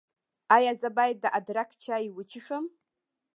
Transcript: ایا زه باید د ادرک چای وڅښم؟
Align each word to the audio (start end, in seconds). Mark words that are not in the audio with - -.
ایا 0.55 0.71
زه 0.81 0.89
باید 0.97 1.17
د 1.21 1.25
ادرک 1.39 1.69
چای 1.83 2.05
وڅښم؟ 2.11 2.65